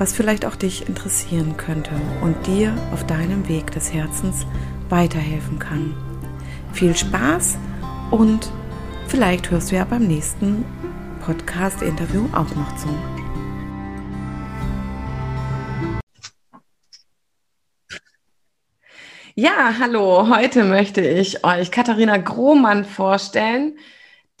was 0.00 0.14
vielleicht 0.14 0.46
auch 0.46 0.56
dich 0.56 0.88
interessieren 0.88 1.58
könnte 1.58 1.90
und 2.22 2.46
dir 2.46 2.74
auf 2.90 3.06
deinem 3.06 3.46
Weg 3.50 3.70
des 3.72 3.92
Herzens 3.92 4.46
weiterhelfen 4.88 5.58
kann. 5.58 5.94
Viel 6.72 6.96
Spaß 6.96 7.58
und 8.10 8.50
vielleicht 9.08 9.50
hörst 9.50 9.70
du 9.70 9.76
ja 9.76 9.84
beim 9.84 10.06
nächsten 10.06 10.64
Podcast-Interview 11.20 12.24
auch 12.32 12.48
noch 12.54 12.76
zu. 12.76 12.88
Ja, 19.34 19.74
hallo. 19.78 20.34
Heute 20.34 20.64
möchte 20.64 21.02
ich 21.02 21.44
euch 21.44 21.70
Katharina 21.70 22.16
Grohmann 22.16 22.86
vorstellen, 22.86 23.76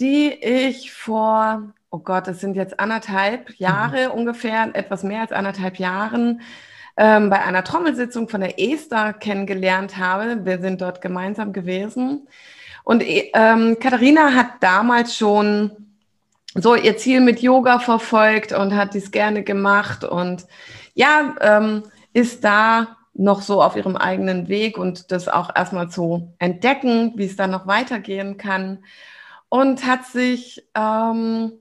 die 0.00 0.30
ich 0.30 0.90
vor 0.90 1.74
oh 1.90 1.98
Gott, 1.98 2.28
es 2.28 2.40
sind 2.40 2.54
jetzt 2.54 2.78
anderthalb 2.78 3.50
Jahre 3.58 4.08
mhm. 4.08 4.12
ungefähr, 4.12 4.70
etwas 4.74 5.02
mehr 5.02 5.22
als 5.22 5.32
anderthalb 5.32 5.78
Jahren, 5.78 6.40
ähm, 6.96 7.30
bei 7.30 7.42
einer 7.42 7.64
Trommelsitzung 7.64 8.28
von 8.28 8.40
der 8.40 8.58
Esther 8.60 9.12
kennengelernt 9.12 9.96
habe. 9.96 10.44
Wir 10.44 10.60
sind 10.60 10.80
dort 10.80 11.00
gemeinsam 11.00 11.52
gewesen. 11.52 12.28
Und 12.84 13.02
ähm, 13.06 13.76
Katharina 13.80 14.34
hat 14.34 14.54
damals 14.60 15.16
schon 15.16 15.70
so 16.54 16.74
ihr 16.74 16.96
Ziel 16.96 17.20
mit 17.20 17.40
Yoga 17.40 17.78
verfolgt 17.78 18.52
und 18.52 18.74
hat 18.74 18.94
dies 18.94 19.10
gerne 19.10 19.44
gemacht 19.44 20.02
und 20.02 20.46
ja, 20.94 21.36
ähm, 21.40 21.84
ist 22.12 22.42
da 22.42 22.96
noch 23.14 23.42
so 23.42 23.62
auf 23.62 23.76
ihrem 23.76 23.96
eigenen 23.96 24.48
Weg 24.48 24.78
und 24.78 25.12
das 25.12 25.28
auch 25.28 25.54
erstmal 25.54 25.88
zu 25.90 26.34
entdecken, 26.38 27.12
wie 27.16 27.26
es 27.26 27.36
dann 27.36 27.50
noch 27.50 27.66
weitergehen 27.66 28.36
kann. 28.36 28.84
Und 29.48 29.84
hat 29.86 30.06
sich 30.06 30.64
ähm, 30.74 31.52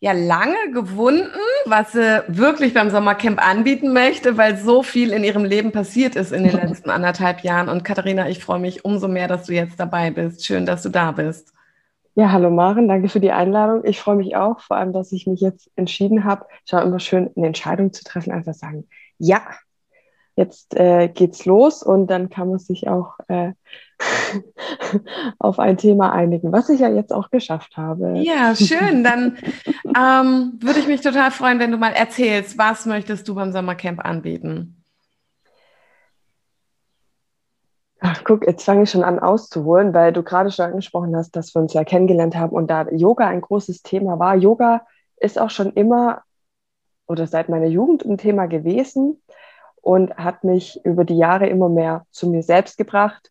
ja 0.00 0.12
lange 0.12 0.72
gewunden, 0.72 1.28
was 1.66 1.92
sie 1.92 2.22
wirklich 2.26 2.72
beim 2.72 2.90
Sommercamp 2.90 3.46
anbieten 3.46 3.92
möchte, 3.92 4.38
weil 4.38 4.56
so 4.56 4.82
viel 4.82 5.12
in 5.12 5.22
ihrem 5.24 5.44
Leben 5.44 5.72
passiert 5.72 6.16
ist 6.16 6.32
in 6.32 6.44
den 6.44 6.52
letzten 6.56 6.90
anderthalb 6.90 7.40
Jahren. 7.40 7.68
Und 7.68 7.84
Katharina, 7.84 8.28
ich 8.28 8.42
freue 8.42 8.58
mich 8.58 8.84
umso 8.84 9.08
mehr, 9.08 9.28
dass 9.28 9.44
du 9.44 9.52
jetzt 9.52 9.78
dabei 9.78 10.10
bist. 10.10 10.44
Schön, 10.44 10.64
dass 10.64 10.82
du 10.82 10.88
da 10.88 11.12
bist. 11.12 11.52
Ja, 12.16 12.32
hallo 12.32 12.50
Maren, 12.50 12.88
danke 12.88 13.08
für 13.08 13.20
die 13.20 13.30
Einladung. 13.30 13.84
Ich 13.84 14.00
freue 14.00 14.16
mich 14.16 14.34
auch, 14.36 14.60
vor 14.60 14.76
allem, 14.76 14.92
dass 14.92 15.12
ich 15.12 15.26
mich 15.26 15.40
jetzt 15.40 15.70
entschieden 15.76 16.24
habe. 16.24 16.46
Es 16.66 16.72
war 16.72 16.82
immer 16.82 16.98
schön, 16.98 17.30
eine 17.36 17.46
Entscheidung 17.46 17.92
zu 17.92 18.02
treffen, 18.02 18.32
einfach 18.32 18.54
sagen, 18.54 18.88
ja, 19.18 19.42
jetzt 20.36 20.74
äh, 20.76 21.08
geht's 21.08 21.44
los 21.44 21.82
und 21.82 22.06
dann 22.08 22.30
kann 22.30 22.48
man 22.48 22.58
sich 22.58 22.88
auch 22.88 23.18
äh, 23.28 23.52
auf 25.38 25.58
ein 25.58 25.76
Thema 25.76 26.12
einigen, 26.12 26.52
was 26.52 26.68
ich 26.68 26.80
ja 26.80 26.88
jetzt 26.88 27.12
auch 27.12 27.30
geschafft 27.30 27.76
habe. 27.76 28.18
Ja, 28.18 28.54
schön. 28.54 29.04
Dann 29.04 29.36
ähm, 29.84 30.58
würde 30.60 30.80
ich 30.80 30.86
mich 30.86 31.00
total 31.00 31.30
freuen, 31.30 31.58
wenn 31.58 31.70
du 31.70 31.76
mal 31.76 31.92
erzählst, 31.92 32.56
was 32.58 32.86
möchtest 32.86 33.28
du 33.28 33.34
beim 33.34 33.52
Sommercamp 33.52 34.04
anbieten? 34.04 34.76
Ach, 38.02 38.24
guck, 38.24 38.46
jetzt 38.46 38.64
fange 38.64 38.84
ich 38.84 38.90
schon 38.90 39.04
an 39.04 39.18
auszuholen, 39.18 39.92
weil 39.92 40.12
du 40.14 40.22
gerade 40.22 40.50
schon 40.50 40.64
angesprochen 40.64 41.14
hast, 41.14 41.36
dass 41.36 41.54
wir 41.54 41.60
uns 41.60 41.74
ja 41.74 41.84
kennengelernt 41.84 42.34
haben 42.34 42.52
und 42.52 42.70
da 42.70 42.88
Yoga 42.88 43.28
ein 43.28 43.42
großes 43.42 43.82
Thema 43.82 44.18
war. 44.18 44.36
Yoga 44.36 44.86
ist 45.16 45.38
auch 45.38 45.50
schon 45.50 45.72
immer 45.74 46.22
oder 47.06 47.26
seit 47.26 47.48
meiner 47.50 47.66
Jugend 47.66 48.04
ein 48.04 48.16
Thema 48.16 48.46
gewesen 48.46 49.20
und 49.82 50.16
hat 50.16 50.44
mich 50.44 50.80
über 50.84 51.04
die 51.04 51.16
Jahre 51.16 51.46
immer 51.46 51.68
mehr 51.68 52.06
zu 52.10 52.28
mir 52.28 52.42
selbst 52.42 52.78
gebracht, 52.78 53.30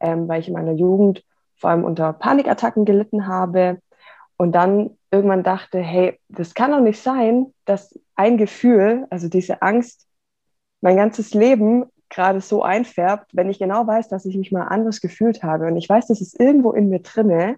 ähm, 0.00 0.28
weil 0.28 0.40
ich 0.40 0.48
in 0.48 0.54
meiner 0.54 0.72
Jugend 0.72 1.24
vor 1.56 1.70
allem 1.70 1.84
unter 1.84 2.12
Panikattacken 2.12 2.84
gelitten 2.84 3.26
habe 3.26 3.80
und 4.36 4.52
dann 4.52 4.96
irgendwann 5.10 5.42
dachte, 5.42 5.78
hey, 5.78 6.18
das 6.28 6.54
kann 6.54 6.70
doch 6.70 6.80
nicht 6.80 7.02
sein, 7.02 7.52
dass 7.64 7.98
ein 8.14 8.36
Gefühl, 8.36 9.06
also 9.10 9.28
diese 9.28 9.62
Angst, 9.62 10.06
mein 10.80 10.96
ganzes 10.96 11.34
Leben 11.34 11.86
gerade 12.08 12.40
so 12.40 12.62
einfärbt, 12.62 13.30
wenn 13.34 13.50
ich 13.50 13.58
genau 13.58 13.86
weiß, 13.86 14.08
dass 14.08 14.24
ich 14.24 14.36
mich 14.36 14.52
mal 14.52 14.66
anders 14.68 15.00
gefühlt 15.00 15.42
habe. 15.42 15.66
Und 15.66 15.76
ich 15.76 15.88
weiß, 15.88 16.06
das 16.06 16.20
ist 16.20 16.38
irgendwo 16.38 16.72
in 16.72 16.88
mir 16.88 17.00
drinne, 17.00 17.56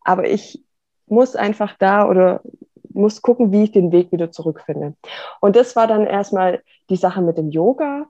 aber 0.00 0.26
ich 0.28 0.64
muss 1.06 1.36
einfach 1.36 1.76
da 1.78 2.08
oder 2.08 2.40
muss 2.94 3.22
gucken, 3.22 3.52
wie 3.52 3.64
ich 3.64 3.72
den 3.72 3.92
Weg 3.92 4.12
wieder 4.12 4.30
zurückfinde. 4.30 4.94
Und 5.40 5.56
das 5.56 5.76
war 5.76 5.86
dann 5.86 6.06
erstmal 6.06 6.62
die 6.88 6.96
Sache 6.96 7.20
mit 7.20 7.38
dem 7.38 7.50
Yoga. 7.50 8.06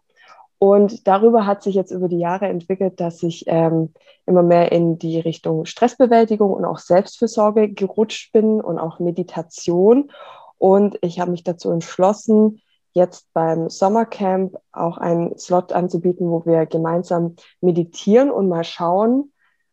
Und 0.59 1.07
darüber 1.07 1.47
hat 1.47 1.63
sich 1.63 1.75
jetzt 1.75 1.91
über 1.91 2.09
die 2.09 2.19
Jahre 2.19 2.47
entwickelt, 2.47 3.01
dass 3.01 3.23
ich 3.23 3.45
ähm, 3.49 3.93
immer 4.25 4.43
mehr 4.43 4.73
in 4.73 4.99
die 4.99 5.19
Richtung 5.19 5.67
Stressbewältigung 5.67 6.53
und 6.53 6.65
auch 6.65 6.79
Selbstfürsorge 6.79 7.69
gerutscht 7.71 8.33
bin 8.33 8.61
und 8.61 8.79
auch 8.79 8.99
Meditation. 8.99 10.11
Und 10.59 10.97
ich 11.03 11.21
habe 11.21 11.33
mich 11.33 11.45
dazu 11.45 11.71
entschlossen, 11.71 12.63
jetzt 12.93 13.29
beim 13.35 13.69
Sommercamp 13.69 14.57
auch 14.73 14.99
einen 14.99 15.37
Slot 15.37 15.73
anzubieten, 15.73 16.31
wo 16.31 16.47
wir 16.47 16.65
gemeinsam 16.67 17.35
meditieren 17.61 18.31
und 18.31 18.49
mal 18.49 18.65
schauen, 18.65 19.33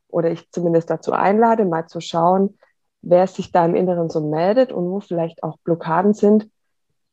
oder 0.09 0.31
ich 0.31 0.51
zumindest 0.51 0.89
dazu 0.89 1.13
einlade, 1.13 1.63
mal 1.65 1.87
zu 1.87 2.01
schauen, 2.01 2.57
wer 3.01 3.27
sich 3.27 3.51
da 3.51 3.65
im 3.65 3.75
Inneren 3.75 4.09
so 4.09 4.21
meldet 4.21 4.71
und 4.71 4.89
wo 4.89 4.99
vielleicht 4.99 5.43
auch 5.43 5.57
Blockaden 5.63 6.13
sind, 6.13 6.49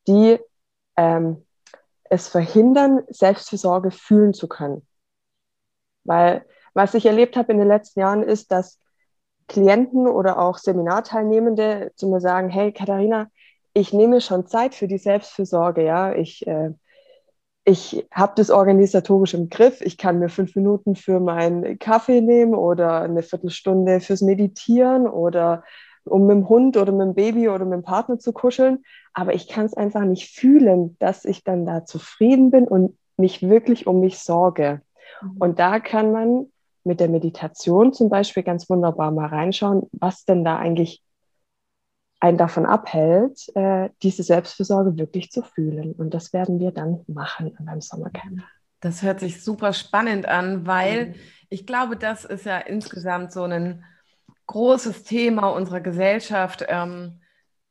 die 0.07 0.39
ähm, 0.97 1.45
es 2.05 2.29
verhindern, 2.29 3.03
Selbstfürsorge 3.09 3.91
fühlen 3.91 4.35
zu 4.35 4.49
können. 4.49 4.87
Weil 6.05 6.45
was 6.75 6.95
ich 6.95 7.07
erlebt 7.07 7.37
habe 7.37 7.53
in 7.53 7.59
den 7.59 7.69
letzten 7.69 8.01
Jahren 8.01 8.23
ist, 8.23 8.53
dass 8.53 8.79
Klienten 9.49 10.07
oder 10.07 10.39
auch 10.39 10.59
Seminarteilnehmende 10.59 11.93
zu 11.97 12.09
mir 12.09 12.21
sagen, 12.21 12.51
hey 12.51 12.73
Katharina, 12.73 13.31
ich 13.73 13.93
nehme 13.93 14.21
schon 14.21 14.47
Zeit 14.47 14.75
für 14.75 14.89
die 14.89 14.99
Selbstfürsorge, 14.99 15.85
ja, 15.85 16.13
ich, 16.13 16.47
äh, 16.47 16.71
ich 17.69 18.07
habe 18.11 18.33
das 18.35 18.51
organisatorisch 18.51 19.35
im 19.35 19.51
Griff, 19.51 19.83
ich 19.83 19.99
kann 19.99 20.19
mir 20.19 20.31
fünf 20.31 20.57
Minuten 20.57 20.97
für 20.97 21.21
meinen 21.21 21.79
Kaffee 21.79 22.23
nehmen 22.23 22.55
oder 22.55 23.03
eine 23.03 23.23
Viertelstunde 23.23 24.01
fürs 24.01 24.23
Meditieren 24.23 25.07
oder 25.07 25.65
um 26.05 26.27
mit 26.27 26.37
dem 26.37 26.49
Hund 26.49 26.79
oder 26.79 26.93
mit 26.93 27.09
dem 27.09 27.15
Baby 27.15 27.51
oder 27.51 27.67
mit 27.67 27.75
dem 27.75 27.83
Partner 27.83 28.19
zu 28.19 28.33
kuscheln, 28.33 28.85
aber 29.13 29.35
ich 29.35 29.49
kann 29.49 29.67
es 29.67 29.75
einfach 29.75 30.05
nicht 30.05 30.35
fühlen, 30.35 30.97
dass 30.99 31.27
ich 31.27 31.45
dann 31.45 31.67
da 31.67 31.85
zufrieden 31.85 32.51
bin 32.51 32.67
und 32.67 32.97
mich 33.19 33.47
wirklich 33.47 33.87
um 33.87 34.01
mich 34.01 34.19
sorge. 34.19 34.81
Mhm. 35.21 35.37
Und 35.39 35.59
da 35.59 35.79
kann 35.79 36.11
man 36.11 36.47
mit 36.85 37.01
der 37.01 37.09
Meditation 37.09 37.93
zum 37.93 38.09
Beispiel 38.09 38.45
ganz 38.45 38.71
wunderbar 38.71 39.11
mal 39.11 39.27
reinschauen, 39.27 39.83
was 39.93 40.25
denn 40.25 40.43
da 40.43 40.57
eigentlich 40.57 41.03
einen 42.21 42.39
davon 42.39 42.67
abhält, 42.67 43.55
äh, 43.55 43.91
diese 44.03 44.23
Selbstfürsorge 44.23 44.99
wirklich 44.99 45.31
zu 45.31 45.43
fühlen. 45.43 45.93
Und 45.93 46.15
das 46.15 46.33
werden 46.33 46.59
wir 46.59 46.73
dann 46.73 47.05
machen 47.07 47.57
beim 47.61 47.81
Sommercamp. 47.81 48.43
Das 48.81 49.03
hört 49.03 49.21
sich 49.21 49.43
super 49.43 49.73
spannend 49.73 50.27
an, 50.27 50.67
weil 50.67 51.09
mhm. 51.09 51.15
ich 51.49 51.67
glaube, 51.67 51.97
das 51.97 52.25
ist 52.25 52.45
ja 52.45 52.59
insgesamt 52.59 53.33
so 53.33 53.45
ein 53.45 53.85
großes 54.47 55.05
Thema 55.05 55.49
unserer 55.49 55.81
Gesellschaft, 55.81 56.65
ähm, 56.69 57.21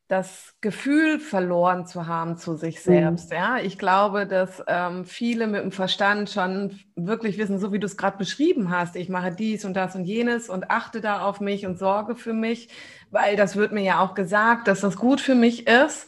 das 0.08 0.56
Gefühl 0.62 1.20
verloren 1.20 1.86
zu 1.86 2.08
haben 2.08 2.38
zu 2.38 2.56
sich 2.56 2.76
mhm. 2.78 2.92
selbst. 2.92 3.30
Mhm. 3.32 3.36
Ja, 3.36 3.58
ich 3.58 3.78
glaube, 3.78 4.26
dass 4.26 4.64
ähm, 4.68 5.06
viele 5.06 5.48
mit 5.48 5.62
dem 5.62 5.72
Verstand 5.72 6.30
schon 6.30 6.80
wirklich 6.96 7.38
wissen, 7.38 7.60
so 7.60 7.74
wie 7.74 7.80
du 7.80 7.86
es 7.86 7.98
gerade 7.98 8.18
beschrieben 8.18 8.72
hast, 8.72 8.96
ich 8.96 9.10
mache 9.10 9.32
dies 9.32 9.66
und 9.66 9.74
das 9.76 9.96
und 9.96 10.06
jenes 10.06 10.50
und 10.50 10.72
achte 10.72 11.02
da 11.02 11.22
auf 11.22 11.42
mich 11.42 11.66
und 11.66 11.78
sorge 11.78 12.16
für 12.16 12.34
mich, 12.34 12.70
weil 13.12 13.36
das 13.36 13.56
wird 13.56 13.72
mir 13.72 13.84
ja 13.84 14.00
auch 14.00 14.14
gesagt, 14.14 14.68
dass 14.68 14.82
das 14.82 14.96
gut 14.96 15.22
für 15.22 15.36
mich 15.36 15.68
ist. 15.68 16.08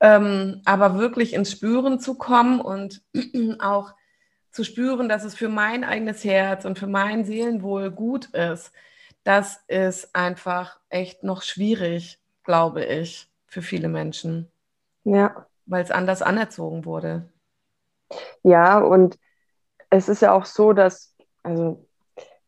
Ähm, 0.00 0.60
aber 0.64 0.98
wirklich 0.98 1.34
ins 1.34 1.52
Spüren 1.52 1.98
zu 2.00 2.14
kommen 2.14 2.60
und 2.60 3.02
auch 3.60 3.94
zu 4.50 4.64
spüren, 4.64 5.08
dass 5.08 5.24
es 5.24 5.34
für 5.34 5.48
mein 5.48 5.82
eigenes 5.82 6.24
Herz 6.24 6.64
und 6.64 6.78
für 6.78 6.86
mein 6.86 7.24
Seelenwohl 7.24 7.90
gut 7.90 8.26
ist 8.26 8.72
das 9.24 9.64
ist 9.68 10.14
einfach 10.14 10.78
echt 10.90 11.24
noch 11.24 11.42
schwierig, 11.42 12.20
glaube 12.44 12.84
ich, 12.84 13.28
für 13.46 13.62
viele 13.62 13.88
Menschen. 13.88 14.50
Ja. 15.04 15.46
Weil 15.66 15.82
es 15.82 15.90
anders 15.90 16.22
anerzogen 16.22 16.84
wurde. 16.84 17.28
Ja, 18.42 18.78
und 18.78 19.18
es 19.90 20.08
ist 20.08 20.22
ja 20.22 20.32
auch 20.32 20.44
so, 20.44 20.72
dass, 20.72 21.14
also 21.42 21.84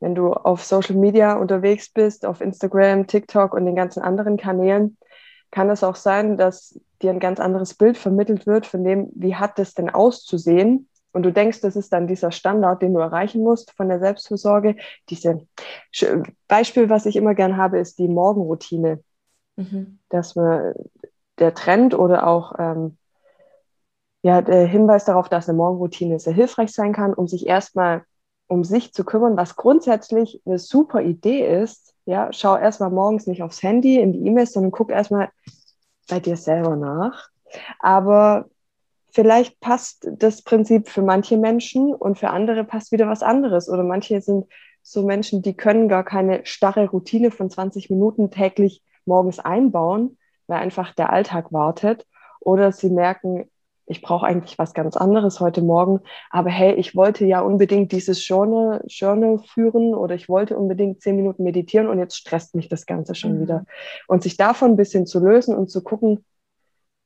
wenn 0.00 0.14
du 0.14 0.32
auf 0.32 0.64
Social 0.64 0.96
Media 0.96 1.34
unterwegs 1.34 1.88
bist, 1.88 2.26
auf 2.26 2.40
Instagram, 2.40 3.06
TikTok 3.06 3.54
und 3.54 3.64
den 3.64 3.76
ganzen 3.76 4.02
anderen 4.02 4.36
Kanälen, 4.36 4.98
kann 5.50 5.70
es 5.70 5.82
auch 5.82 5.96
sein, 5.96 6.36
dass 6.36 6.78
dir 7.02 7.10
ein 7.10 7.20
ganz 7.20 7.40
anderes 7.40 7.74
Bild 7.74 7.96
vermittelt 7.96 8.46
wird 8.46 8.66
von 8.66 8.84
dem, 8.84 9.10
wie 9.14 9.36
hat 9.36 9.58
es 9.58 9.74
denn 9.74 9.90
auszusehen. 9.90 10.88
Und 11.12 11.22
du 11.22 11.32
denkst, 11.32 11.62
das 11.62 11.76
ist 11.76 11.92
dann 11.94 12.06
dieser 12.06 12.30
Standard, 12.30 12.82
den 12.82 12.92
du 12.92 13.00
erreichen 13.00 13.42
musst 13.42 13.72
von 13.72 13.88
der 13.88 14.00
Selbstfürsorge. 14.00 14.76
Diese 15.08 15.46
Beispiel, 16.46 16.90
was 16.90 17.06
ich 17.06 17.16
immer 17.16 17.34
gern 17.34 17.56
habe, 17.56 17.78
ist 17.78 17.98
die 17.98 18.08
Morgenroutine. 18.08 19.02
Mhm. 19.56 19.98
Dass 20.08 20.36
man 20.36 20.74
der 21.38 21.54
Trend 21.54 21.94
oder 21.98 22.26
auch 22.26 22.54
ähm, 22.58 22.96
ja, 24.22 24.42
der 24.42 24.66
Hinweis 24.66 25.04
darauf, 25.04 25.28
dass 25.28 25.48
eine 25.48 25.56
Morgenroutine 25.56 26.18
sehr 26.18 26.32
hilfreich 26.32 26.72
sein 26.72 26.92
kann, 26.92 27.14
um 27.14 27.28
sich 27.28 27.46
erstmal 27.46 28.04
um 28.48 28.64
sich 28.64 28.92
zu 28.92 29.04
kümmern, 29.04 29.36
was 29.36 29.56
grundsätzlich 29.56 30.40
eine 30.46 30.58
super 30.58 31.02
Idee 31.02 31.60
ist. 31.62 31.94
Ja, 32.06 32.32
schau 32.32 32.56
erstmal 32.56 32.90
morgens 32.90 33.26
nicht 33.26 33.42
aufs 33.42 33.62
Handy, 33.62 34.00
in 34.00 34.12
die 34.12 34.26
E-Mails, 34.26 34.52
sondern 34.52 34.70
guck 34.72 34.90
erstmal 34.90 35.30
bei 36.08 36.20
dir 36.20 36.36
selber 36.36 36.76
nach. 36.76 37.28
Aber 37.80 38.46
vielleicht 39.10 39.60
passt 39.60 40.08
das 40.12 40.42
Prinzip 40.42 40.88
für 40.88 41.02
manche 41.02 41.36
Menschen 41.36 41.94
und 41.94 42.18
für 42.18 42.30
andere 42.30 42.64
passt 42.64 42.92
wieder 42.92 43.08
was 43.08 43.22
anderes. 43.22 43.68
Oder 43.68 43.82
manche 43.82 44.20
sind 44.20 44.46
so 44.82 45.04
Menschen, 45.04 45.42
die 45.42 45.56
können 45.56 45.88
gar 45.88 46.04
keine 46.04 46.46
starre 46.46 46.88
Routine 46.88 47.30
von 47.30 47.50
20 47.50 47.90
Minuten 47.90 48.30
täglich 48.30 48.82
morgens 49.06 49.38
einbauen, 49.38 50.18
weil 50.46 50.60
einfach 50.60 50.94
der 50.94 51.12
Alltag 51.12 51.52
wartet. 51.52 52.06
Oder 52.40 52.72
sie 52.72 52.90
merken, 52.90 53.50
ich 53.86 54.02
brauche 54.02 54.26
eigentlich 54.26 54.58
was 54.58 54.74
ganz 54.74 54.96
anderes 54.96 55.40
heute 55.40 55.62
Morgen, 55.62 56.00
aber 56.30 56.50
hey, 56.50 56.74
ich 56.74 56.96
wollte 56.96 57.24
ja 57.24 57.40
unbedingt 57.40 57.92
dieses 57.92 58.26
Journal, 58.26 58.82
Journal 58.88 59.38
führen 59.38 59.94
oder 59.94 60.14
ich 60.14 60.28
wollte 60.28 60.56
unbedingt 60.56 61.00
zehn 61.00 61.16
Minuten 61.16 61.44
meditieren 61.44 61.88
und 61.88 61.98
jetzt 61.98 62.16
stresst 62.16 62.54
mich 62.54 62.68
das 62.68 62.86
Ganze 62.86 63.14
schon 63.14 63.38
mhm. 63.38 63.42
wieder. 63.42 63.64
Und 64.08 64.22
sich 64.24 64.36
davon 64.36 64.72
ein 64.72 64.76
bisschen 64.76 65.06
zu 65.06 65.20
lösen 65.20 65.54
und 65.54 65.70
zu 65.70 65.82
gucken 65.82 66.24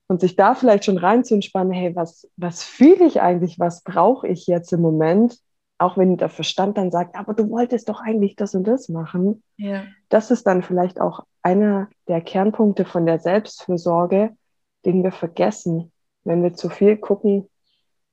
und 0.08 0.20
sich 0.20 0.36
da 0.36 0.54
vielleicht 0.54 0.86
schon 0.86 0.98
rein 0.98 1.22
zu 1.22 1.34
entspannen, 1.34 1.72
hey, 1.72 1.94
was, 1.94 2.28
was 2.36 2.64
fühle 2.64 3.04
ich 3.04 3.20
eigentlich, 3.20 3.58
was 3.58 3.82
brauche 3.82 4.26
ich 4.26 4.46
jetzt 4.46 4.72
im 4.72 4.80
Moment? 4.80 5.38
Auch 5.80 5.96
wenn 5.96 6.16
der 6.16 6.28
Verstand 6.28 6.76
dann 6.76 6.90
sagt, 6.90 7.16
aber 7.16 7.34
du 7.34 7.48
wolltest 7.50 7.88
doch 7.88 8.00
eigentlich 8.00 8.36
das 8.36 8.54
und 8.54 8.64
das 8.64 8.88
machen. 8.88 9.42
Ja. 9.56 9.84
Das 10.08 10.30
ist 10.30 10.46
dann 10.46 10.62
vielleicht 10.62 11.00
auch 11.00 11.24
einer 11.42 11.88
der 12.06 12.20
Kernpunkte 12.20 12.84
von 12.84 13.06
der 13.06 13.18
Selbstfürsorge, 13.18 14.36
den 14.84 15.02
wir 15.02 15.12
vergessen 15.12 15.90
wenn 16.24 16.42
wir 16.42 16.54
zu 16.54 16.68
viel 16.68 16.96
gucken, 16.96 17.48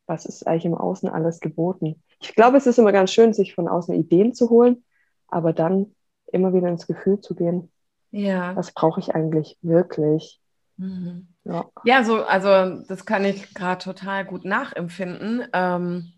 was 0.06 0.25
ist 0.25 0.48
eigentlich 0.48 0.66
im 0.66 0.75
Außen 0.75 1.10
alles 1.10 1.40
geboten. 1.40 2.02
Ich 2.19 2.34
glaube, 2.34 2.58
es 2.58 2.66
ist 2.66 2.80
immer 2.80 2.92
ganz 2.92 3.12
schön, 3.12 3.34
sich 3.34 3.54
von 3.54 3.68
außen 3.68 3.94
Ideen 3.94 4.34
zu 4.34 4.50
holen, 4.50 4.84
aber 5.28 5.54
dann 5.54 5.94
immer 6.31 6.54
wieder 6.54 6.70
ins 6.70 6.88
Gefühl 6.88 7.20
zu 7.20 7.36
gehen. 7.36 7.72
Ja. 8.12 8.56
Was 8.56 8.72
brauche 8.72 9.00
ich 9.00 9.13
eigentlich 9.13 9.58
wirklich? 9.62 10.40
Mhm. 10.78 11.28
Ja. 11.44 11.66
ja, 11.84 12.04
so, 12.04 12.24
also 12.24 12.84
das 12.88 13.06
kann 13.06 13.25
ich 13.25 13.54
gerade 13.54 13.84
total 13.84 14.25
gut 14.25 14.46
nachempfinden. 14.46 15.48
Ähm, 15.54 16.13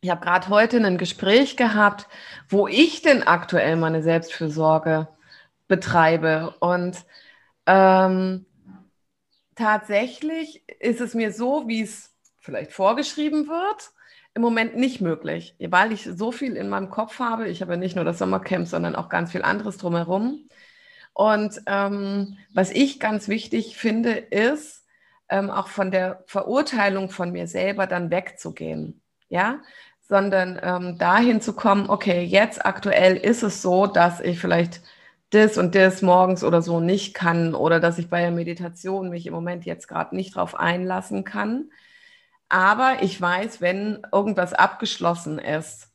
ich 0.00 0.10
habe 0.10 0.20
gerade 0.24 0.48
heute 0.48 0.78
ein 0.84 0.98
Gespräch 0.98 1.56
gehabt, 1.56 2.06
wo 2.48 2.68
ich 2.68 3.02
denn 3.02 3.22
aktuell 3.22 3.76
meine 3.76 4.02
Selbstfürsorge 4.02 5.08
betreibe. 5.68 6.54
Und 6.60 7.04
ähm, 7.66 8.46
tatsächlich 9.54 10.62
ist 10.80 11.00
es 11.00 11.14
mir 11.14 11.32
so, 11.32 11.66
wie 11.66 11.82
es 11.82 12.14
vielleicht 12.38 12.72
vorgeschrieben 12.72 13.48
wird, 13.48 13.90
im 14.34 14.42
Moment 14.42 14.76
nicht 14.76 15.00
möglich, 15.00 15.56
weil 15.58 15.92
ich 15.92 16.04
so 16.04 16.30
viel 16.30 16.56
in 16.56 16.68
meinem 16.68 16.90
Kopf 16.90 17.18
habe. 17.18 17.48
Ich 17.48 17.62
habe 17.62 17.72
ja 17.72 17.78
nicht 17.78 17.96
nur 17.96 18.04
das 18.04 18.18
Sommercamp, 18.18 18.68
sondern 18.68 18.94
auch 18.94 19.08
ganz 19.08 19.32
viel 19.32 19.42
anderes 19.42 19.78
drumherum. 19.78 20.48
Und 21.14 21.62
ähm, 21.66 22.36
was 22.52 22.70
ich 22.70 23.00
ganz 23.00 23.28
wichtig 23.28 23.78
finde, 23.78 24.12
ist, 24.12 24.84
ähm, 25.30 25.50
auch 25.50 25.68
von 25.68 25.90
der 25.90 26.22
Verurteilung 26.26 27.10
von 27.10 27.32
mir 27.32 27.48
selber 27.48 27.86
dann 27.86 28.10
wegzugehen. 28.10 29.00
Ja, 29.28 29.60
sondern 30.08 30.60
ähm, 30.62 30.98
dahin 30.98 31.40
zu 31.40 31.52
kommen, 31.54 31.90
okay, 31.90 32.22
jetzt 32.22 32.64
aktuell 32.64 33.16
ist 33.16 33.42
es 33.42 33.60
so, 33.62 33.86
dass 33.86 34.20
ich 34.20 34.38
vielleicht 34.38 34.80
das 35.30 35.58
und 35.58 35.74
das 35.74 36.02
morgens 36.02 36.44
oder 36.44 36.62
so 36.62 36.80
nicht 36.80 37.14
kann 37.14 37.54
oder 37.54 37.80
dass 37.80 37.98
ich 37.98 38.08
bei 38.08 38.20
der 38.20 38.30
Meditation 38.30 39.10
mich 39.10 39.26
im 39.26 39.34
Moment 39.34 39.64
jetzt 39.66 39.88
gerade 39.88 40.14
nicht 40.14 40.36
drauf 40.36 40.54
einlassen 40.54 41.24
kann. 41.24 41.70
Aber 42.48 42.98
ich 43.02 43.20
weiß, 43.20 43.60
wenn 43.60 44.06
irgendwas 44.12 44.52
abgeschlossen 44.54 45.38
ist, 45.38 45.90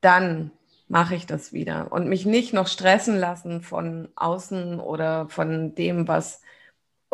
dann 0.00 0.52
mache 0.88 1.14
ich 1.16 1.26
das 1.26 1.52
wieder 1.52 1.92
und 1.92 2.08
mich 2.08 2.26
nicht 2.26 2.52
noch 2.52 2.68
stressen 2.68 3.18
lassen 3.18 3.62
von 3.62 4.08
außen 4.16 4.80
oder 4.80 5.28
von 5.28 5.74
dem, 5.74 6.06
was 6.08 6.42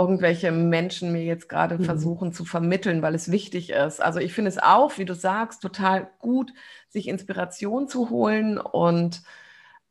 irgendwelche 0.01 0.51
Menschen 0.51 1.13
mir 1.13 1.23
jetzt 1.23 1.51
gerade 1.51 1.77
mhm. 1.77 1.85
versuchen 1.85 2.33
zu 2.33 2.47
vermitteln, 2.47 3.03
weil 3.03 3.15
es 3.15 3.31
wichtig 3.31 3.71
ist. 3.71 4.01
Also 4.03 4.19
ich 4.19 4.33
finde 4.33 4.49
es 4.49 4.59
auch, 4.59 4.97
wie 4.97 5.05
du 5.05 5.15
sagst, 5.15 5.61
total 5.61 6.09
gut, 6.19 6.53
sich 6.89 7.07
Inspiration 7.07 7.87
zu 7.87 8.09
holen 8.09 8.57
und 8.57 9.23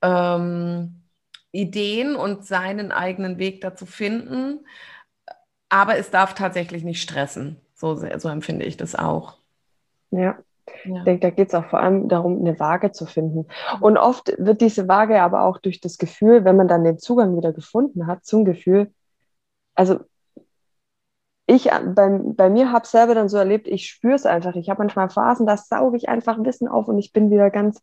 ähm, 0.01 1.03
Ideen 1.51 2.15
und 2.15 2.43
seinen 2.43 2.91
eigenen 2.91 3.37
Weg 3.37 3.61
dazu 3.61 3.85
finden. 3.85 4.65
Aber 5.69 5.97
es 5.97 6.09
darf 6.09 6.33
tatsächlich 6.33 6.83
nicht 6.83 7.03
stressen. 7.03 7.57
So, 7.75 7.95
so 7.95 8.29
empfinde 8.29 8.65
ich 8.65 8.77
das 8.77 8.95
auch. 8.95 9.37
Ja. 10.09 10.39
Ja. 10.85 10.97
Ich 10.97 11.03
denke, 11.03 11.19
da 11.21 11.29
geht 11.31 11.49
es 11.49 11.55
auch 11.55 11.65
vor 11.65 11.79
allem 11.79 12.09
darum, 12.09 12.39
eine 12.39 12.59
Waage 12.59 12.91
zu 12.91 13.05
finden. 13.05 13.47
Und 13.79 13.97
oft 13.97 14.33
wird 14.37 14.61
diese 14.61 14.87
Waage 14.87 15.21
aber 15.21 15.43
auch 15.43 15.57
durch 15.57 15.81
das 15.81 15.97
Gefühl, 15.97 16.45
wenn 16.45 16.55
man 16.55 16.67
dann 16.67 16.83
den 16.83 16.99
Zugang 16.99 17.35
wieder 17.35 17.53
gefunden 17.53 18.07
hat 18.07 18.25
zum 18.25 18.45
Gefühl, 18.45 18.91
also 19.79 20.01
ich 21.47 21.69
bei, 21.69 22.19
bei 22.21 22.49
mir 22.49 22.71
habe 22.73 22.83
es 22.83 22.91
selber 22.91 23.15
dann 23.15 23.29
so 23.29 23.37
erlebt, 23.37 23.65
ich 23.65 23.87
spüre 23.87 24.13
es 24.13 24.25
einfach. 24.25 24.55
Ich 24.55 24.69
habe 24.69 24.79
manchmal 24.79 25.09
Phasen, 25.09 25.47
da 25.47 25.55
sauge 25.55 25.95
ich 25.95 26.09
einfach 26.09 26.37
Wissen 26.43 26.67
auf 26.67 26.89
und 26.89 26.97
ich 26.97 27.13
bin 27.13 27.31
wieder 27.31 27.49
ganz 27.49 27.81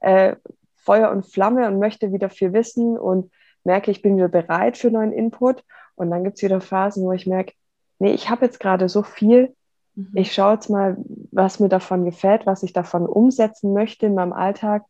äh, 0.00 0.36
Feuer 0.76 1.10
und 1.10 1.24
Flamme 1.26 1.66
und 1.66 1.78
möchte 1.78 2.12
wieder 2.12 2.28
viel 2.28 2.52
wissen 2.52 2.98
und 2.98 3.32
merke, 3.64 3.90
ich 3.90 4.02
bin 4.02 4.16
wieder 4.18 4.28
bereit 4.28 4.76
für 4.76 4.90
neuen 4.90 5.12
Input. 5.12 5.64
Und 5.94 6.10
dann 6.10 6.22
gibt 6.22 6.36
es 6.36 6.42
wieder 6.42 6.60
Phasen, 6.60 7.04
wo 7.04 7.12
ich 7.12 7.26
merke, 7.26 7.54
nee, 7.98 8.12
ich 8.12 8.28
habe 8.28 8.44
jetzt 8.44 8.60
gerade 8.60 8.90
so 8.90 9.02
viel. 9.02 9.56
Mhm. 9.94 10.10
Ich 10.14 10.34
schaue 10.34 10.54
jetzt 10.54 10.68
mal, 10.68 10.98
was 11.32 11.60
mir 11.60 11.70
davon 11.70 12.04
gefällt, 12.04 12.44
was 12.44 12.62
ich 12.62 12.74
davon 12.74 13.06
umsetzen 13.06 13.72
möchte 13.72 14.04
in 14.04 14.14
meinem 14.14 14.34
Alltag. 14.34 14.84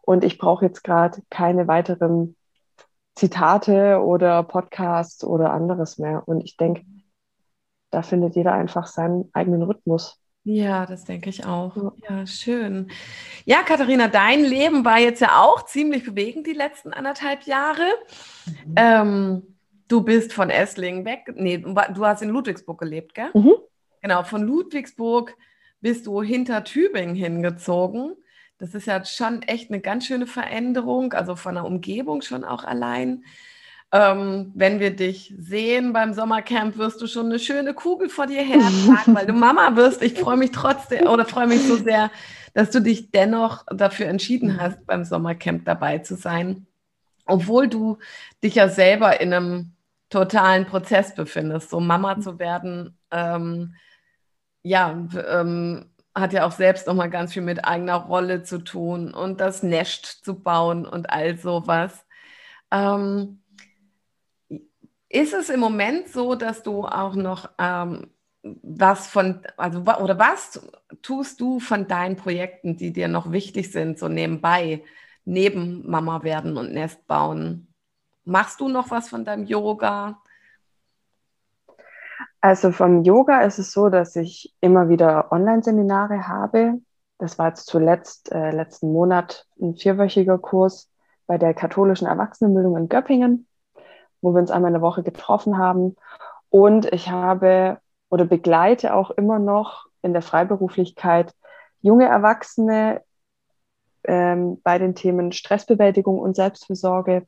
Und 0.00 0.22
ich 0.22 0.38
brauche 0.38 0.64
jetzt 0.64 0.84
gerade 0.84 1.20
keine 1.28 1.66
weiteren 1.66 2.36
Zitate 3.14 4.00
oder 4.02 4.42
Podcasts 4.42 5.24
oder 5.24 5.52
anderes 5.52 5.98
mehr. 5.98 6.22
Und 6.26 6.40
ich 6.40 6.56
denke, 6.56 6.84
da 7.90 8.02
findet 8.02 8.34
jeder 8.34 8.52
einfach 8.52 8.86
seinen 8.86 9.30
eigenen 9.32 9.62
Rhythmus. 9.62 10.20
Ja, 10.42 10.84
das 10.84 11.04
denke 11.04 11.30
ich 11.30 11.46
auch. 11.46 11.94
Ja, 12.08 12.26
schön. 12.26 12.90
Ja, 13.46 13.62
Katharina, 13.62 14.08
dein 14.08 14.44
Leben 14.44 14.84
war 14.84 14.98
jetzt 14.98 15.20
ja 15.20 15.40
auch 15.40 15.64
ziemlich 15.64 16.04
bewegend 16.04 16.46
die 16.46 16.52
letzten 16.52 16.92
anderthalb 16.92 17.44
Jahre. 17.44 17.86
Mhm. 18.66 18.74
Ähm, 18.76 19.42
du 19.88 20.02
bist 20.02 20.34
von 20.34 20.50
Esslingen 20.50 21.06
weg. 21.06 21.32
Nee, 21.34 21.58
du 21.58 22.04
hast 22.04 22.20
in 22.20 22.28
Ludwigsburg 22.28 22.78
gelebt, 22.78 23.14
gell? 23.14 23.30
Mhm. 23.32 23.54
Genau, 24.02 24.22
von 24.22 24.42
Ludwigsburg 24.42 25.34
bist 25.80 26.06
du 26.06 26.20
hinter 26.22 26.62
Tübingen 26.62 27.14
hingezogen. 27.14 28.14
Das 28.58 28.74
ist 28.74 28.86
ja 28.86 29.04
schon 29.04 29.42
echt 29.42 29.70
eine 29.70 29.80
ganz 29.80 30.06
schöne 30.06 30.26
Veränderung, 30.26 31.12
also 31.12 31.36
von 31.36 31.54
der 31.54 31.64
Umgebung 31.64 32.22
schon 32.22 32.44
auch 32.44 32.64
allein. 32.64 33.24
Ähm, 33.92 34.52
wenn 34.54 34.80
wir 34.80 34.94
dich 34.94 35.32
sehen 35.38 35.92
beim 35.92 36.14
Sommercamp, 36.14 36.76
wirst 36.78 37.00
du 37.00 37.06
schon 37.06 37.26
eine 37.26 37.38
schöne 37.38 37.74
Kugel 37.74 38.08
vor 38.08 38.26
dir 38.26 38.42
hertragen, 38.42 39.14
weil 39.14 39.26
du 39.26 39.32
Mama 39.32 39.76
wirst. 39.76 40.02
Ich 40.02 40.18
freue 40.18 40.36
mich 40.36 40.50
trotzdem 40.50 41.06
oder 41.06 41.24
freue 41.24 41.46
mich 41.46 41.62
so 41.62 41.76
sehr, 41.76 42.10
dass 42.54 42.70
du 42.70 42.80
dich 42.80 43.10
dennoch 43.10 43.64
dafür 43.66 44.06
entschieden 44.06 44.60
hast, 44.60 44.84
beim 44.86 45.04
Sommercamp 45.04 45.64
dabei 45.64 45.98
zu 45.98 46.16
sein, 46.16 46.66
obwohl 47.26 47.68
du 47.68 47.98
dich 48.42 48.56
ja 48.56 48.68
selber 48.68 49.20
in 49.20 49.32
einem 49.32 49.72
totalen 50.10 50.66
Prozess 50.66 51.14
befindest. 51.14 51.70
So 51.70 51.80
Mama 51.80 52.20
zu 52.20 52.38
werden, 52.38 52.96
ähm, 53.10 53.74
ja, 54.62 55.06
ähm, 55.28 55.90
hat 56.14 56.32
ja 56.32 56.46
auch 56.46 56.52
selbst 56.52 56.86
noch 56.86 56.94
mal 56.94 57.10
ganz 57.10 57.32
viel 57.32 57.42
mit 57.42 57.64
eigener 57.64 57.96
Rolle 57.96 58.42
zu 58.44 58.58
tun 58.58 59.12
und 59.12 59.40
das 59.40 59.62
Nest 59.62 60.24
zu 60.24 60.38
bauen 60.40 60.86
und 60.86 61.10
all 61.10 61.36
sowas. 61.38 62.04
Ähm, 62.70 63.42
ist 65.08 65.34
es 65.34 65.48
im 65.48 65.60
Moment 65.60 66.08
so, 66.08 66.34
dass 66.34 66.62
du 66.62 66.86
auch 66.86 67.14
noch 67.14 67.50
ähm, 67.58 68.10
was 68.42 69.08
von, 69.08 69.40
also 69.56 69.80
oder 69.80 70.18
was 70.18 70.60
tust 71.02 71.40
du 71.40 71.60
von 71.60 71.88
deinen 71.88 72.16
Projekten, 72.16 72.76
die 72.76 72.92
dir 72.92 73.08
noch 73.08 73.32
wichtig 73.32 73.72
sind, 73.72 73.98
so 73.98 74.08
nebenbei, 74.08 74.84
neben 75.24 75.88
Mama 75.88 76.22
werden 76.22 76.56
und 76.56 76.72
Nest 76.72 77.06
bauen? 77.06 77.68
Machst 78.24 78.60
du 78.60 78.68
noch 78.68 78.90
was 78.90 79.08
von 79.08 79.24
deinem 79.24 79.46
Yoga? 79.46 80.22
Also 82.44 82.72
vom 82.72 83.04
Yoga 83.04 83.40
ist 83.40 83.58
es 83.58 83.72
so, 83.72 83.88
dass 83.88 84.16
ich 84.16 84.54
immer 84.60 84.90
wieder 84.90 85.32
Online-Seminare 85.32 86.28
habe. 86.28 86.74
Das 87.16 87.38
war 87.38 87.48
jetzt 87.48 87.64
zuletzt 87.64 88.30
äh, 88.32 88.50
letzten 88.50 88.92
Monat 88.92 89.46
ein 89.58 89.76
vierwöchiger 89.76 90.36
Kurs 90.36 90.90
bei 91.26 91.38
der 91.38 91.54
katholischen 91.54 92.06
Erwachsenenbildung 92.06 92.76
in 92.76 92.90
Göppingen, 92.90 93.46
wo 94.20 94.34
wir 94.34 94.40
uns 94.40 94.50
einmal 94.50 94.68
in 94.68 94.74
der 94.74 94.82
Woche 94.82 95.02
getroffen 95.02 95.56
haben. 95.56 95.96
Und 96.50 96.84
ich 96.92 97.08
habe 97.08 97.78
oder 98.10 98.26
begleite 98.26 98.92
auch 98.92 99.10
immer 99.12 99.38
noch 99.38 99.86
in 100.02 100.12
der 100.12 100.20
Freiberuflichkeit 100.20 101.34
junge 101.80 102.04
Erwachsene 102.04 103.00
ähm, 104.02 104.60
bei 104.62 104.76
den 104.76 104.94
Themen 104.94 105.32
Stressbewältigung 105.32 106.18
und 106.18 106.36
Selbstfürsorge, 106.36 107.26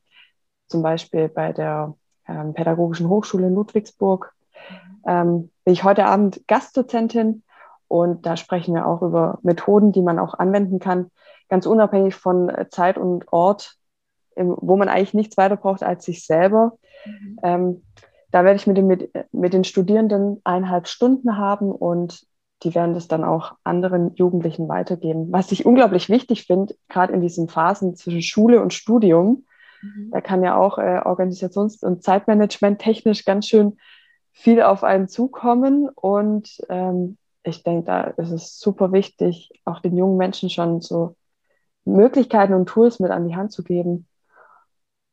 zum 0.67 0.83
Beispiel 0.83 1.27
bei 1.27 1.53
der 1.53 1.95
ähm, 2.27 2.53
Pädagogischen 2.53 3.09
Hochschule 3.09 3.47
in 3.47 3.55
Ludwigsburg. 3.55 4.36
Ähm, 5.07 5.51
bin 5.63 5.73
ich 5.73 5.83
heute 5.83 6.05
Abend 6.05 6.41
Gastdozentin 6.47 7.43
und 7.87 8.25
da 8.25 8.37
sprechen 8.37 8.75
wir 8.75 8.85
auch 8.85 9.01
über 9.01 9.39
Methoden, 9.41 9.91
die 9.91 10.01
man 10.01 10.19
auch 10.19 10.33
anwenden 10.33 10.79
kann, 10.79 11.11
ganz 11.49 11.65
unabhängig 11.65 12.15
von 12.15 12.51
Zeit 12.69 12.97
und 12.97 13.31
Ort, 13.31 13.75
im, 14.35 14.55
wo 14.59 14.75
man 14.75 14.89
eigentlich 14.89 15.13
nichts 15.13 15.37
weiter 15.37 15.55
braucht 15.55 15.83
als 15.83 16.05
sich 16.05 16.25
selber. 16.25 16.77
Mhm. 17.05 17.39
Ähm, 17.43 17.83
da 18.31 18.43
werde 18.43 18.57
ich 18.57 18.67
mit 18.67 18.77
den, 18.77 18.87
mit, 18.87 19.09
mit 19.31 19.53
den 19.53 19.63
Studierenden 19.63 20.41
eineinhalb 20.43 20.87
Stunden 20.87 21.37
haben 21.37 21.71
und 21.71 22.27
die 22.63 22.73
werden 22.75 22.93
das 22.93 23.07
dann 23.07 23.23
auch 23.23 23.53
anderen 23.63 24.15
Jugendlichen 24.15 24.67
weitergeben. 24.67 25.31
Was 25.31 25.51
ich 25.51 25.65
unglaublich 25.65 26.09
wichtig 26.09 26.45
finde, 26.45 26.75
gerade 26.89 27.13
in 27.13 27.21
diesen 27.21 27.47
Phasen 27.47 27.95
zwischen 27.95 28.21
Schule 28.21 28.61
und 28.61 28.73
Studium, 28.73 29.45
mhm. 29.81 30.09
da 30.11 30.21
kann 30.21 30.43
ja 30.43 30.57
auch 30.57 30.77
äh, 30.77 30.99
Organisations- 31.05 31.85
und 31.85 32.03
Zeitmanagement 32.03 32.79
technisch 32.79 33.25
ganz 33.25 33.47
schön 33.47 33.77
viel 34.37 34.61
auf 34.61 34.83
einen 34.83 35.07
zukommen. 35.07 35.89
Und 35.89 36.61
ähm, 36.69 37.17
ich 37.43 37.63
denke, 37.63 37.85
da 37.85 38.03
ist 38.03 38.31
es 38.31 38.59
super 38.59 38.91
wichtig, 38.91 39.51
auch 39.65 39.79
den 39.79 39.97
jungen 39.97 40.17
Menschen 40.17 40.49
schon 40.49 40.79
so 40.79 41.15
Möglichkeiten 41.85 42.53
und 42.53 42.67
Tools 42.67 42.99
mit 42.99 43.09
an 43.09 43.27
die 43.27 43.35
Hand 43.35 43.51
zu 43.51 43.63
geben, 43.63 44.05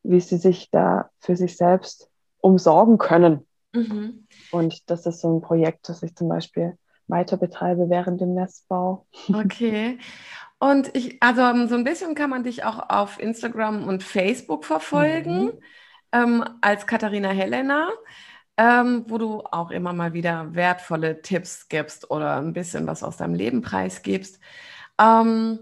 wie 0.02 0.20
sie 0.20 0.36
sich 0.36 0.70
da 0.70 1.08
für 1.20 1.36
sich 1.36 1.56
selbst 1.56 2.10
umsorgen 2.38 2.98
können. 2.98 3.46
Mhm. 3.72 4.26
Und 4.50 4.90
das 4.90 5.06
ist 5.06 5.20
so 5.20 5.34
ein 5.34 5.40
Projekt, 5.40 5.88
das 5.88 6.02
ich 6.02 6.14
zum 6.14 6.28
Beispiel 6.28 6.76
weiter 7.06 7.38
betreibe 7.38 7.88
während 7.88 8.20
dem 8.20 8.34
Nestbau. 8.34 9.06
Okay. 9.32 9.98
Und 10.58 10.94
ich, 10.94 11.22
also 11.22 11.40
ähm, 11.42 11.68
so 11.68 11.74
ein 11.76 11.84
bisschen 11.84 12.14
kann 12.14 12.30
man 12.30 12.44
dich 12.44 12.64
auch 12.64 12.90
auf 12.90 13.18
Instagram 13.18 13.88
und 13.88 14.02
Facebook 14.02 14.64
verfolgen, 14.64 15.44
mhm. 15.44 15.60
ähm, 16.12 16.44
als 16.60 16.86
Katharina 16.86 17.30
Helena, 17.30 17.88
ähm, 18.56 19.04
wo 19.08 19.18
du 19.18 19.42
auch 19.50 19.70
immer 19.70 19.92
mal 19.92 20.12
wieder 20.12 20.54
wertvolle 20.54 21.22
Tipps 21.22 21.68
gibst 21.68 22.10
oder 22.10 22.36
ein 22.36 22.52
bisschen 22.52 22.86
was 22.86 23.02
aus 23.02 23.16
deinem 23.16 23.34
Leben 23.34 23.62
preisgibst. 23.62 24.40
Ähm, 25.00 25.58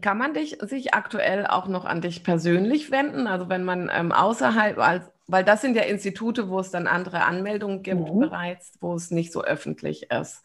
kann 0.00 0.18
man 0.18 0.34
dich 0.34 0.58
sich 0.60 0.94
aktuell 0.94 1.46
auch 1.46 1.68
noch 1.68 1.84
an 1.84 2.00
dich 2.00 2.24
persönlich 2.24 2.90
wenden? 2.90 3.26
Also 3.26 3.48
wenn 3.48 3.64
man 3.64 3.90
ähm, 3.92 4.12
außerhalb, 4.12 4.78
als, 4.78 5.10
weil 5.26 5.44
das 5.44 5.60
sind 5.60 5.76
ja 5.76 5.82
Institute, 5.82 6.48
wo 6.48 6.60
es 6.60 6.70
dann 6.70 6.86
andere 6.86 7.24
Anmeldungen 7.24 7.82
gibt 7.82 8.12
mhm. 8.12 8.20
bereits, 8.20 8.72
wo 8.80 8.94
es 8.94 9.10
nicht 9.10 9.32
so 9.32 9.42
öffentlich 9.42 10.10
ist. 10.10 10.42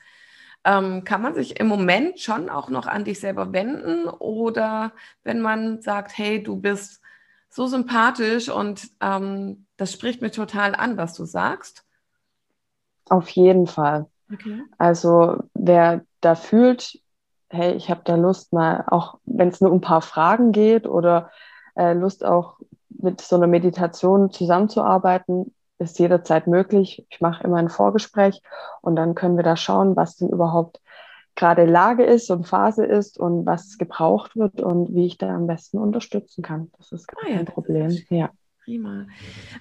Ähm, 0.65 1.03
kann 1.03 1.21
man 1.21 1.35
sich 1.35 1.59
im 1.59 1.67
Moment 1.67 2.19
schon 2.19 2.49
auch 2.49 2.69
noch 2.69 2.85
an 2.85 3.05
dich 3.05 3.19
selber 3.19 3.53
wenden 3.53 4.07
oder 4.07 4.91
wenn 5.23 5.39
man 5.39 5.81
sagt, 5.81 6.17
hey, 6.17 6.43
du 6.43 6.57
bist 6.57 7.01
so 7.49 7.67
sympathisch 7.67 8.49
und 8.49 8.87
ähm, 9.01 9.65
das 9.77 9.91
spricht 9.91 10.21
mir 10.21 10.31
total 10.31 10.75
an, 10.75 10.97
was 10.97 11.13
du 11.15 11.25
sagst? 11.25 11.83
Auf 13.09 13.29
jeden 13.29 13.67
Fall. 13.67 14.07
Okay. 14.31 14.61
Also 14.77 15.37
wer 15.53 16.05
da 16.21 16.35
fühlt, 16.35 16.99
hey, 17.49 17.73
ich 17.73 17.89
habe 17.89 18.01
da 18.03 18.15
Lust 18.15 18.53
mal, 18.53 18.85
auch 18.87 19.19
wenn 19.25 19.49
es 19.49 19.61
nur 19.61 19.71
um 19.71 19.77
ein 19.77 19.81
paar 19.81 20.01
Fragen 20.01 20.51
geht 20.51 20.85
oder 20.85 21.31
äh, 21.75 21.93
Lust 21.93 22.23
auch 22.23 22.59
mit 22.89 23.21
so 23.21 23.35
einer 23.35 23.47
Meditation 23.47 24.31
zusammenzuarbeiten, 24.31 25.55
ist 25.79 25.97
jederzeit 25.97 26.45
möglich. 26.45 27.05
Ich 27.09 27.21
mache 27.21 27.43
immer 27.43 27.57
ein 27.57 27.69
Vorgespräch 27.69 28.41
und 28.81 28.95
dann 28.95 29.15
können 29.15 29.37
wir 29.37 29.43
da 29.43 29.55
schauen, 29.55 29.95
was 29.95 30.17
denn 30.17 30.29
überhaupt 30.29 30.81
gerade 31.35 31.65
Lage 31.65 32.03
ist 32.03 32.29
und 32.31 32.47
Phase 32.47 32.85
ist 32.85 33.17
und 33.17 33.45
was 33.45 33.77
gebraucht 33.77 34.35
wird 34.35 34.61
und 34.61 34.93
wie 34.93 35.05
ich 35.05 35.17
da 35.17 35.33
am 35.33 35.47
besten 35.47 35.77
unterstützen 35.77 36.41
kann. 36.41 36.71
Das 36.77 36.91
ist 36.91 37.07
kein 37.07 37.33
ah, 37.33 37.37
ja, 37.37 37.43
Problem. 37.43 37.97
Ja. 38.09 38.29
Prima. 38.63 39.07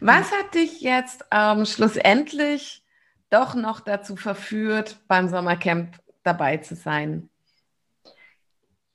Was 0.01 0.33
hat 0.33 0.55
dich 0.55 0.81
jetzt 0.81 1.25
ähm, 1.31 1.65
schlussendlich 1.65 2.85
doch 3.31 3.55
noch 3.55 3.81
dazu 3.81 4.17
verführt, 4.17 5.01
beim 5.09 5.29
Sommercamp 5.29 5.99
dabei 6.25 6.59
zu 6.59 6.75
sein? 6.75 7.31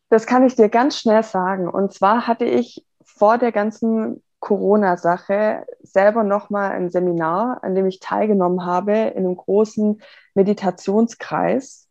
Das 0.10 0.28
kann 0.28 0.46
ich 0.46 0.56
dir 0.56 0.70
ganz 0.70 1.00
schnell 1.00 1.24
sagen. 1.24 1.68
Und 1.68 1.94
zwar 1.94 2.28
hatte 2.28 2.46
ich 2.46 2.86
vor 3.04 3.38
der 3.38 3.52
ganzen 3.52 4.22
Corona-Sache 4.40 5.66
selber 5.82 6.24
nochmal 6.24 6.72
ein 6.74 6.90
Seminar, 6.90 7.64
an 7.64 7.76
dem 7.76 7.86
ich 7.86 8.00
teilgenommen 8.00 8.66
habe, 8.66 8.92
in 8.92 9.26
einem 9.26 9.38
großen 9.38 10.02
Meditationskreis 10.34 11.83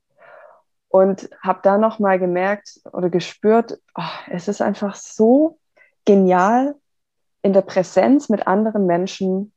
und 0.92 1.30
habe 1.40 1.60
da 1.62 1.78
nochmal 1.78 2.18
gemerkt 2.18 2.80
oder 2.92 3.08
gespürt, 3.08 3.80
oh, 3.94 4.02
es 4.30 4.46
ist 4.46 4.60
einfach 4.60 4.94
so 4.94 5.58
genial, 6.04 6.74
in 7.40 7.54
der 7.54 7.62
Präsenz 7.62 8.28
mit 8.28 8.46
anderen 8.46 8.84
Menschen 8.84 9.54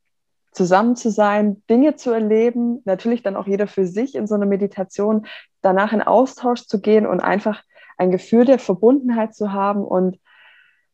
zusammen 0.52 0.96
zu 0.96 1.10
sein, 1.10 1.62
Dinge 1.68 1.94
zu 1.94 2.10
erleben, 2.10 2.80
natürlich 2.86 3.22
dann 3.22 3.36
auch 3.36 3.46
jeder 3.46 3.66
für 3.66 3.86
sich 3.86 4.14
in 4.14 4.26
so 4.26 4.34
einer 4.34 4.46
Meditation, 4.46 5.26
danach 5.60 5.92
in 5.92 6.00
Austausch 6.00 6.66
zu 6.66 6.80
gehen 6.80 7.06
und 7.06 7.20
einfach 7.20 7.62
ein 7.98 8.10
Gefühl 8.10 8.46
der 8.46 8.58
Verbundenheit 8.58 9.34
zu 9.34 9.52
haben 9.52 9.84
und 9.84 10.18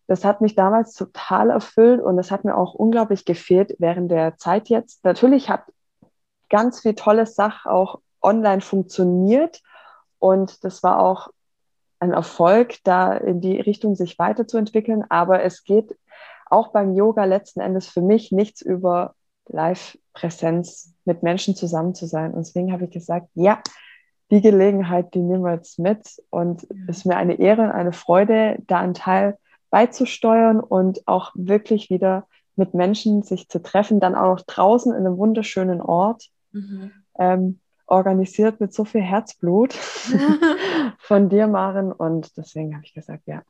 das 0.09 0.25
hat 0.25 0.41
mich 0.41 0.57
damals 0.57 0.95
total 0.95 1.51
erfüllt 1.51 2.01
und 2.01 2.17
das 2.17 2.33
hat 2.33 2.45
mir 2.45 2.57
auch 2.57 2.75
unglaublich 2.75 3.25
gefehlt 3.25 3.77
während 3.79 4.11
der 4.11 4.37
Zeit 4.39 4.69
jetzt. 4.69 5.05
Natürlich 5.05 5.49
hat 5.49 5.63
ganz 6.51 6.81
viel 6.81 6.97
tolle 6.97 7.27
Sachen 7.27 7.71
auch 7.71 8.01
online 8.21 8.61
funktioniert 8.61 9.63
und 10.23 10.63
das 10.63 10.85
war 10.85 11.01
auch 11.01 11.31
ein 11.99 12.13
Erfolg, 12.13 12.77
da 12.85 13.13
in 13.13 13.41
die 13.41 13.61
Richtung 13.61 13.97
sich 13.97 14.21
weiterzuentwickeln. 14.21 15.05
Aber 15.09 15.43
es 15.43 15.65
geht 15.65 15.99
auch 16.47 16.69
beim 16.69 16.95
Yoga 16.95 17.25
letzten 17.25 17.59
Endes 17.59 17.89
für 17.89 18.03
mich 18.03 18.31
nichts 18.31 18.63
über 18.63 19.17
Live-Präsenz 19.49 20.95
mit 21.05 21.25
Menschen 21.25 21.57
zusammen 21.57 21.97
zu 21.97 22.07
sein. 22.07 22.35
Und 22.35 22.47
deswegen 22.47 22.73
habe 22.73 22.85
ich 22.85 22.93
gesagt, 22.93 23.31
ja, 23.35 23.61
die 24.31 24.41
Gelegenheit, 24.41 25.13
die 25.15 25.23
nehmen 25.23 25.43
wir 25.43 25.55
jetzt 25.55 25.81
mit. 25.81 26.23
Und 26.31 26.69
es 26.87 26.99
ist 26.99 27.05
mir 27.05 27.17
eine 27.17 27.41
Ehre 27.41 27.63
und 27.63 27.73
eine 27.73 27.93
Freude, 27.93 28.59
da 28.69 28.79
ein 28.79 28.95
Teil 28.95 29.37
beizusteuern 29.71 30.61
und 30.61 31.09
auch 31.09 31.33
wirklich 31.35 31.91
wieder 31.91 32.29
mit 32.55 32.75
Menschen 32.75 33.25
sich 33.25 33.49
zu 33.49 33.61
treffen, 33.61 33.99
dann 33.99 34.15
auch 34.15 34.37
noch 34.37 34.43
draußen 34.43 34.93
in 34.93 35.05
einem 35.05 35.17
wunderschönen 35.17 35.81
Ort, 35.81 36.29
mhm. 36.53 36.93
ähm, 37.19 37.59
organisiert 37.93 38.59
mit 38.59 38.73
so 38.73 38.85
viel 38.85 39.03
Herzblut 39.03 39.75
von 40.99 41.29
dir, 41.29 41.47
Maren. 41.47 41.93
Und 41.93 42.37
deswegen 42.37 42.75
habe 42.75 42.85
ich 42.85 42.95
gesagt, 42.95 43.27
ja, 43.27 43.43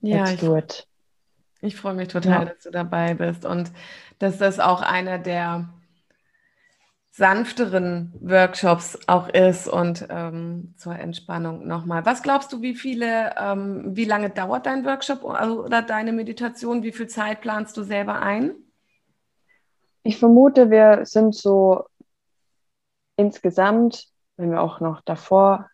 ja 0.00 0.24
let's 0.24 0.40
do 0.40 0.56
it. 0.56 0.88
Ich 1.60 1.76
freue 1.76 1.94
mich 1.94 2.08
total, 2.08 2.32
ja. 2.32 2.44
dass 2.46 2.64
du 2.64 2.70
dabei 2.70 3.14
bist 3.14 3.46
und 3.46 3.72
dass 4.18 4.38
das 4.38 4.60
auch 4.60 4.82
einer 4.82 5.18
der 5.18 5.68
sanfteren 7.10 8.12
Workshops 8.20 8.98
auch 9.06 9.28
ist 9.28 9.68
und 9.68 10.06
ähm, 10.10 10.74
zur 10.76 10.98
Entspannung 10.98 11.66
nochmal. 11.66 12.04
Was 12.04 12.22
glaubst 12.22 12.52
du, 12.52 12.60
wie 12.60 12.74
viele, 12.74 13.34
ähm, 13.38 13.96
wie 13.96 14.04
lange 14.04 14.30
dauert 14.30 14.66
dein 14.66 14.84
Workshop 14.84 15.22
oder 15.22 15.80
deine 15.82 16.12
Meditation? 16.12 16.82
Wie 16.82 16.92
viel 16.92 17.06
Zeit 17.06 17.40
planst 17.40 17.76
du 17.76 17.84
selber 17.84 18.20
ein? 18.20 18.52
Ich 20.02 20.18
vermute, 20.18 20.70
wir 20.70 21.06
sind 21.06 21.34
so 21.34 21.84
insgesamt, 23.16 24.06
wenn 24.36 24.50
wir 24.50 24.60
auch 24.60 24.80
noch 24.80 25.00
davor, 25.02 25.68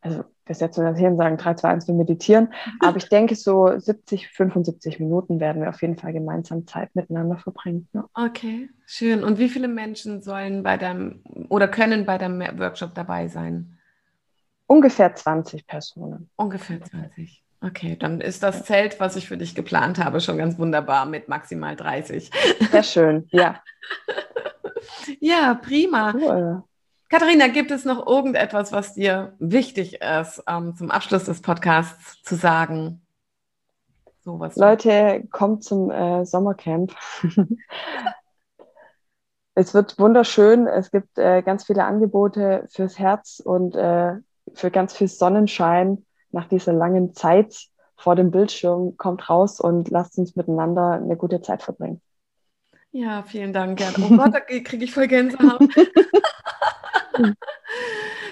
also 0.00 0.24
wir 0.46 0.54
setzen 0.54 0.84
das 0.84 0.98
hier 0.98 1.08
und 1.08 1.16
sagen 1.16 1.36
3, 1.36 1.54
2, 1.54 1.68
1, 1.68 1.88
wir 1.88 1.94
meditieren. 1.94 2.54
Aber 2.80 2.96
ich 2.96 3.08
denke, 3.08 3.34
so 3.34 3.76
70, 3.76 4.28
75 4.28 5.00
Minuten 5.00 5.40
werden 5.40 5.62
wir 5.62 5.68
auf 5.68 5.82
jeden 5.82 5.98
Fall 5.98 6.12
gemeinsam 6.12 6.66
Zeit 6.66 6.94
miteinander 6.94 7.36
verbringen. 7.36 7.88
Ja. 7.92 8.08
Okay, 8.14 8.70
schön. 8.86 9.24
Und 9.24 9.38
wie 9.38 9.48
viele 9.48 9.68
Menschen 9.68 10.22
sollen 10.22 10.62
bei 10.62 10.76
deinem 10.76 11.22
oder 11.48 11.68
können 11.68 12.06
bei 12.06 12.18
deinem 12.18 12.40
Workshop 12.58 12.94
dabei 12.94 13.28
sein? 13.28 13.78
Ungefähr 14.68 15.14
20 15.14 15.66
Personen. 15.66 16.30
Ungefähr 16.36 16.82
20. 16.82 17.42
Okay, 17.62 17.96
dann 17.98 18.20
ist 18.20 18.42
das 18.42 18.64
Zelt, 18.64 19.00
was 19.00 19.16
ich 19.16 19.28
für 19.28 19.36
dich 19.36 19.54
geplant 19.54 19.98
habe, 19.98 20.20
schon 20.20 20.38
ganz 20.38 20.58
wunderbar 20.58 21.06
mit 21.06 21.28
maximal 21.28 21.74
30. 21.74 22.30
Sehr 22.70 22.82
schön, 22.82 23.26
ja. 23.30 23.62
ja, 25.20 25.54
prima. 25.54 26.12
Cool. 26.14 26.62
Katharina, 27.08 27.46
gibt 27.48 27.70
es 27.70 27.84
noch 27.84 28.04
irgendetwas, 28.06 28.72
was 28.72 28.94
dir 28.94 29.34
wichtig 29.38 30.00
ist, 30.02 30.42
ähm, 30.48 30.74
zum 30.76 30.90
Abschluss 30.90 31.24
des 31.24 31.40
Podcasts 31.40 32.20
zu 32.22 32.34
sagen? 32.34 33.00
So 34.24 34.44
Leute, 34.56 35.22
kommt 35.30 35.62
zum 35.62 35.88
äh, 35.92 36.26
Sommercamp. 36.26 36.92
es 39.54 39.72
wird 39.72 40.00
wunderschön. 40.00 40.66
Es 40.66 40.90
gibt 40.90 41.16
äh, 41.16 41.42
ganz 41.42 41.64
viele 41.64 41.84
Angebote 41.84 42.66
fürs 42.68 42.98
Herz 42.98 43.40
und 43.44 43.76
äh, 43.76 44.14
für 44.54 44.72
ganz 44.72 44.92
viel 44.92 45.06
Sonnenschein 45.06 46.04
nach 46.32 46.48
dieser 46.48 46.72
langen 46.72 47.14
Zeit 47.14 47.68
vor 47.96 48.16
dem 48.16 48.32
Bildschirm. 48.32 48.96
Kommt 48.96 49.30
raus 49.30 49.60
und 49.60 49.90
lasst 49.90 50.18
uns 50.18 50.34
miteinander 50.34 50.94
eine 50.94 51.16
gute 51.16 51.40
Zeit 51.40 51.62
verbringen. 51.62 52.00
Ja, 52.96 53.22
vielen 53.24 53.52
Dank, 53.52 53.76
Gerd. 53.78 53.98
Oh 53.98 54.08
Gott, 54.08 54.32
da 54.32 54.40
kriege 54.46 54.82
ich 54.82 54.90
voll 54.90 55.06
Gänsehaut. 55.06 55.60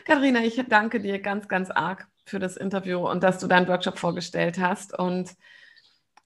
Katharina, 0.06 0.40
ich 0.40 0.58
danke 0.70 1.00
dir 1.00 1.20
ganz, 1.20 1.48
ganz 1.48 1.70
arg 1.70 2.08
für 2.24 2.38
das 2.38 2.56
Interview 2.56 3.06
und 3.06 3.22
dass 3.22 3.38
du 3.38 3.46
deinen 3.46 3.68
Workshop 3.68 3.98
vorgestellt 3.98 4.58
hast. 4.58 4.98
Und 4.98 5.32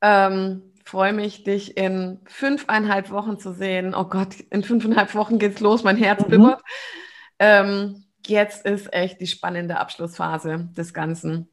ähm, 0.03 0.73
freue 0.85 1.13
mich, 1.13 1.43
dich 1.43 1.77
in 1.77 2.21
fünfeinhalb 2.27 3.11
Wochen 3.11 3.41
zu 3.41 3.53
sehen. 3.53 3.93
Oh 3.93 4.05
Gott, 4.05 4.39
in 4.51 4.63
fünfeinhalb 4.63 5.17
Wochen 5.17 5.41
geht's 5.41 5.59
los, 5.59 5.83
mein 5.83 5.97
Herz 5.97 6.25
mhm. 6.25 6.31
bibbert. 6.31 6.63
Ähm, 7.41 8.05
jetzt 8.25 8.65
ist 8.65 8.93
echt 8.93 9.21
die 9.21 9.27
spannende 9.27 9.79
Abschlussphase 9.79 10.69
des 10.77 10.95
Ganzen. 10.95 11.49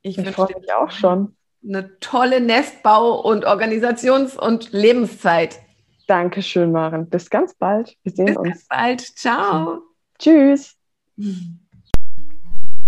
Ich, 0.00 0.16
ich 0.16 0.30
freue 0.30 0.58
mich 0.58 0.72
auch 0.72 0.90
schon. 0.90 1.36
Eine 1.62 1.98
tolle 2.00 2.40
Nestbau- 2.40 3.20
und 3.20 3.44
Organisations- 3.44 4.38
und 4.38 4.72
Lebenszeit. 4.72 5.60
Dankeschön, 6.06 6.72
Maren. 6.72 7.08
Bis 7.08 7.30
ganz 7.30 7.54
bald. 7.54 7.96
Wir 8.02 8.12
sehen 8.12 8.26
Bis 8.26 8.36
uns. 8.36 8.50
Bis 8.50 8.68
bald. 8.68 9.00
Ciao. 9.00 9.82
Tschüss. 10.18 10.76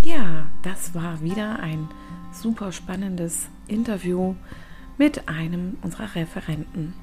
Ja, 0.03 0.47
das 0.63 0.95
war 0.95 1.21
wieder 1.23 1.59
ein 1.61 1.89
super 2.33 2.73
spannendes 2.73 3.49
Interview 3.69 4.35
mit 4.99 5.29
einem 5.29 5.79
unserer 5.83 6.15
Referenten. 6.15 6.95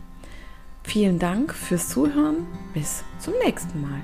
Vielen 0.84 1.20
Dank 1.20 1.54
fürs 1.54 1.90
Zuhören. 1.90 2.48
Bis 2.74 3.04
zum 3.20 3.34
nächsten 3.44 3.82
Mal. 3.82 4.02